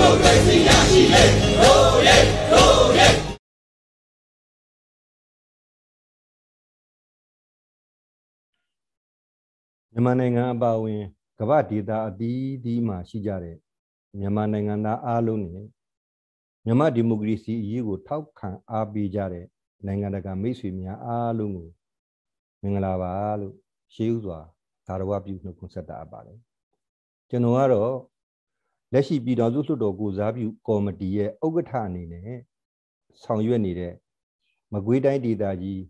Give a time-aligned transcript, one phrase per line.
[0.00, 1.24] မိုကရေစီရရှိလေ
[1.60, 2.16] ရိုးရဲ
[2.52, 3.08] ရိုးရဲ
[9.92, 11.02] မြန်မာနိုင်ငံအပါအဝင်
[11.38, 13.56] ကမ္ဘာဒေသအသီးသီးမှာရှိကြတဲ့
[14.18, 15.66] မြန်မာနိုင်ငံသားအားလုံးနဲ့
[16.64, 19.46] မြန်မာဒီမိုကရေစီအရေးကို ထောက်ခံအားပေးကြတဲ့
[19.86, 21.68] နိုင်ငံတကာမိတ်ဆွေများအားလုံးကို
[22.62, 23.54] မင်္ဂလာပါလို့
[23.94, 24.38] ရှေးဥစွာ
[24.86, 26.38] သာရဝပြုနှုတ်ခွန်းဆက်တာပါတယ်
[27.28, 27.94] ကျွန်တော်ကတော့
[28.92, 32.38] လက်ရှိပြည်တော်စုလွှတ်တော်ကိုစားပြုကော်မတီရဲ့ဥက္ကဋ္ဌအနေနဲ့
[33.22, 33.94] ဆောင်ရွက်နေတဲ့
[34.72, 35.82] မကွေးတိုင်းဒေသကြီး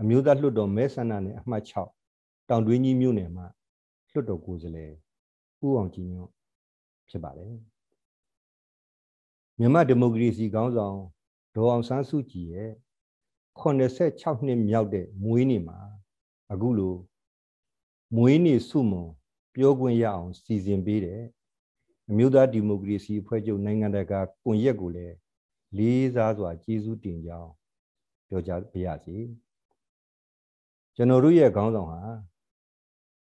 [0.00, 3.46] အမျိုးသားလွှတ်တော်မဲဆန္ဒနယ်အမှတ်6တောင်တွင်းကြီးမြို့နယ်မှာ
[4.12, 4.92] လွှတ်တော်ကိုယ်စားလှယ်
[5.66, 6.30] ဦးအောင်ကြည်ညွန့်
[7.08, 7.54] ဖြစ်ပါတယ်
[9.58, 10.98] မြန်မာဒီမိုကရေစီခေါင်းဆောင်
[11.56, 12.70] ဒေါ်အောင်ဆန်းစုကြည်ရဲ့
[13.60, 15.78] 86နှစ်မြောက်တဲ့မွေးနေ့မှာ
[16.52, 16.94] အခုလို
[18.16, 19.10] မွေးနေ့စုမွန်
[19.54, 21.22] ပြောခွင့်ရအောင်စီစဉ်ပေးတယ်
[22.10, 25.14] အမျိုးသားဒီမိုကရေစီအဖွဲ့ချုပ်နိုင်ငံတကာကွန်ရက်ကိုလည်း
[25.76, 27.50] လေးစားစွာကျေးဇူးတင်ကြောင်း
[28.28, 29.16] ပြောကြားပါရစေ
[30.94, 32.00] ကျွန်တော်တို့ရဲ့ခေါင်းဆောင်ဟာ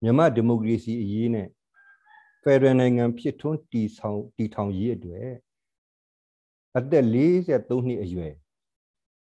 [0.03, 1.47] မြန်မာဒီမိုကရေစီအရေးနဲ့
[2.43, 5.27] ဖက်ဒရယ်နိုင်ငံဖြစ်ထွန်းတည်ဆောင်တည်ထောင်ရေးအတွက်
[6.77, 8.33] အသက်43နှစ်အရွယ်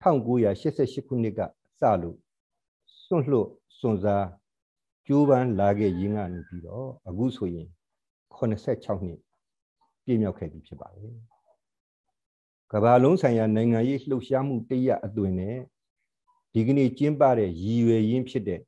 [0.03, 1.39] 1988ခုနှစ်က
[1.79, 2.17] စလို့
[3.03, 3.49] စွန့်လွတ်
[3.79, 4.27] စွန့်စား
[5.07, 7.67] ကျိုးပန်းလာခဲ့ရင်းကနေပြီးတော့အခုဆိုရင်
[8.33, 9.26] 86နှစ်
[10.07, 11.13] ပြည့်မြောက်ခဲ့ပြီဖြစ်ပါတယ်။
[12.71, 15.57] ကမ္ဘာလုံးဆိုင်ရာနိုင်ငံရေးလှုပ်ရှားမှုတရအသွင်နဲ့
[16.53, 18.61] ဒီကနေ့ကျင်းပတဲ့ရည်ရွယ်ရင်းဖြစ်တဲ့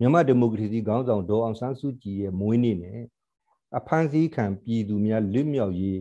[0.00, 3.00] မြန်မာဒီမိုကရေစီခေါင်းဆောင်ဒေါ်အောင်ဆန်းစုကြည်ရဲ့မွေးနေ့နဲ့
[3.76, 6.00] အဖမ်းဆီးခံပြည်သူများလွတ်မြောက်ရေး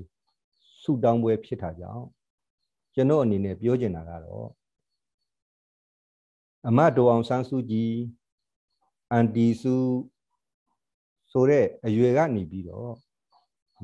[0.82, 2.06] ဆုတောင်းပွဲဖြစ်တာကြောင့်
[2.94, 4.48] ကျွန်တော်အနေနဲ့ပြောချင်တာကတော့
[6.68, 7.94] အမဒေါ်အောင်ဆန်းစုကြည်
[9.12, 9.76] အန်တီစု
[11.32, 12.94] ဆိုတဲ့အရွယ်ကနေပြီးတော့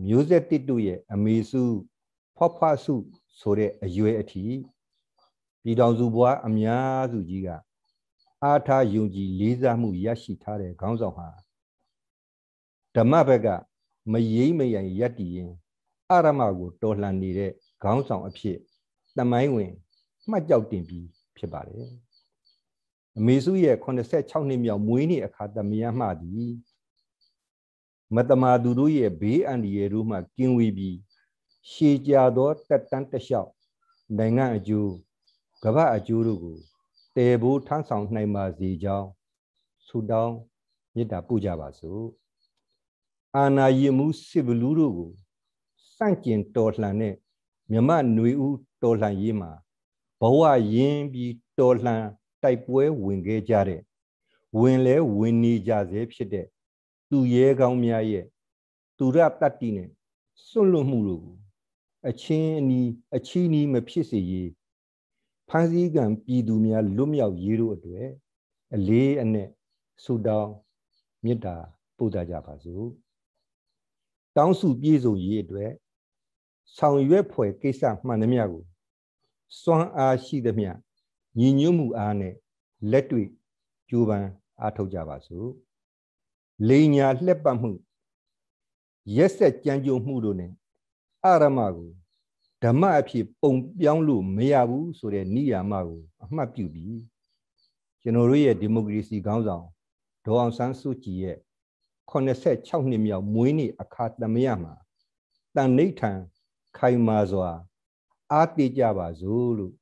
[0.05, 1.61] မျိုးဆက်တစ်တို့ရဲ့အမေစု
[2.37, 2.93] ဖွားဖွားစု
[3.39, 4.43] ဆိုတဲ့အရွယ်အထိ
[5.63, 7.49] ပြည်တော်စုဘွားအများစုကြီးက
[8.43, 11.27] အားထားယုံကြည်လေးစားမှုရရှိထားတဲ့ခေါင်းဆောင်ဟာ
[12.95, 13.47] ဓမ္မဘက်က
[14.11, 15.51] မယိမ့်မယိုင်ယက်တည်ရင်
[16.09, 17.51] အရမကိုတော်လှန်နေတဲ့
[17.83, 18.57] ခေါင်းဆောင်အဖြစ်
[19.17, 19.71] တမိုင်းဝင်
[20.29, 21.07] မှတ်ကြောက်တင်ပြီး
[21.37, 21.87] ဖြစ်ပါတယ်
[23.17, 26.49] အမေစုရဲ့86နှစ်မြောက်မွေးနေ့အခါသမယမှသည်
[28.15, 30.97] မတမာသူတို့ရဲ့ဘေးအန္တရာယ်တို့မှကင်းဝေးပြီး
[31.69, 33.51] ရှေးကြသောတက်တန်းတလျှောက်
[34.17, 34.91] နိုင်ငံအကျိုး
[35.63, 36.57] ကမ္ဘာအကျိုးတို့ကို
[37.15, 39.09] တည်ဖို့ထမ်းဆောင်နိုင်ပါစေကြောင်း
[39.87, 40.35] ဆုတောင်း
[40.95, 42.03] မေတ္တာပို့ကြပါစို့
[43.35, 45.11] အာနာယီမှုစစ်ဘလူးတို့ကို
[45.95, 47.15] စန့်ကျင်တော်လှန်တဲ့
[47.71, 49.51] မြမຫນွေဦးတော်လှန်ရေးမှာ
[50.21, 50.41] ဘဝ
[50.73, 52.03] ရင်းပြီးတော်လှန်
[52.43, 53.81] တိုက်ပွဲဝင်ခဲ့ကြတဲ့
[54.59, 56.47] ဝင်လဲဝင်နေကြစေဖြစ်တဲ့
[57.09, 58.25] သူရဲကောင်းများရဲ့
[58.97, 59.89] သူရတတ္တိနဲ့
[60.47, 61.35] စွန့်လွတ်မှုတို့ကို
[62.07, 64.49] အချင်းအနီးအချီးနီးမဖြစ်စေရေး
[65.49, 68.07] ဖန်စည်းကံပြည်သူများလွတ်မြောက်ရေးတို့အတွက်
[68.75, 69.49] အလေးအနက်
[70.03, 70.51] ဆုတောင်း
[71.23, 71.55] မေတ္တာ
[71.97, 72.85] ပို့သကြပါစို့
[74.35, 75.71] တောင်းစုပြည့်စုံရေးအတွက်
[76.77, 78.63] ဆောင်ရွက်ဖွယ်ကိစ္စမှန်သမျှကို
[79.61, 80.71] စွမ်းအားရှိသမျှ
[81.39, 82.35] ညီညွတ်မှုအားနဲ့
[82.91, 83.27] လက်တွေ့
[83.89, 84.29] ကြိုးပမ်း
[84.61, 85.49] အားထုတ်ကြပါစို့
[86.67, 87.71] လိန်ညာလှက်ပတ်မှု
[89.15, 90.51] ရက်ဆက်ကြမ်းကြုတ်မှုတို့နဲ့
[91.25, 91.89] အာရမကို
[92.63, 96.99] ဓမ္မအဖြစ်ပုံပြောင်းလို့မရဘူးဆိုတဲ့နိယာမကိုအမှတ်ပြုပြီး
[98.01, 99.65] ကျွန်တော်တို့ရဲ့ဒီမိုကရေစီခေါင်းဆောင်
[100.25, 101.37] ဒေါ်အောင်ဆန်းစုကြည်ရဲ့
[102.11, 104.73] 86နှစ်မြောက်မွေးနေ့အခါသမယမှာ
[105.55, 106.11] တန်ဋိဌံ
[106.77, 107.49] ခိုင်မာစွာ
[108.31, 109.73] အားတည်ကြပါစို့လို့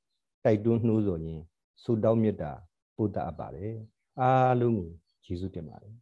[0.43, 1.43] တိုက်တွန်းနှိုးဆော်ခြင်း
[1.83, 2.51] ဆုတောင်းမေတ္တာ
[2.95, 3.75] ပို့တာပါတယ်
[4.19, 4.89] အားလုံးကို
[5.23, 5.95] ကျေးဇူးတင်ပါတယ်